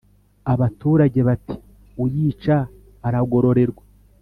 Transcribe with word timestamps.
abaturage 0.53 1.19
Bati: 1.27 1.55
"Uyica 2.03 2.57
aragororerwa"; 3.07 3.83